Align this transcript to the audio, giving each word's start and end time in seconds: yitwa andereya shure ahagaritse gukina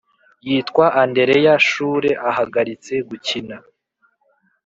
yitwa 0.47 0.85
andereya 1.01 1.53
shure 1.67 2.11
ahagaritse 2.29 2.93
gukina 3.09 3.55